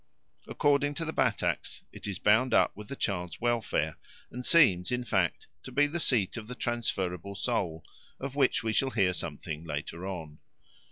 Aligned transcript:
According 0.47 0.95
to 0.95 1.05
the 1.05 1.13
Bataks 1.13 1.83
it 1.91 2.07
is 2.07 2.17
bound 2.17 2.55
up 2.55 2.75
with 2.75 2.87
the 2.87 2.95
child's 2.95 3.39
welfare, 3.39 3.97
and 4.31 4.43
seems, 4.43 4.91
in 4.91 5.03
fact, 5.03 5.45
to 5.61 5.71
be 5.71 5.85
the 5.85 5.99
seat 5.99 6.37
of 6.37 6.47
the 6.47 6.55
transferable 6.55 7.35
soul, 7.35 7.83
of 8.19 8.35
which 8.35 8.63
we 8.63 8.73
shall 8.73 8.89
hear 8.89 9.13
something 9.13 9.63
later 9.63 10.07
on. 10.07 10.39